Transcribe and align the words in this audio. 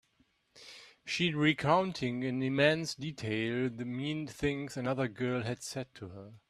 She 1.05 1.31
recounting 1.31 2.23
in 2.23 2.41
immense 2.41 2.95
detail 2.95 3.69
the 3.69 3.85
mean 3.85 4.25
things 4.25 4.75
another 4.75 5.07
girl 5.07 5.43
had 5.43 5.61
said 5.61 5.93
to 5.93 6.09
her. 6.09 6.33